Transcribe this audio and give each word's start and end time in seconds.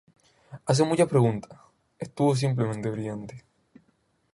Hace 0.65 0.83
muchas 0.83 1.07
preguntas, 1.07 1.51
estuvo 1.99 2.35
simplemente 2.35 2.89
brillante. 2.89 3.45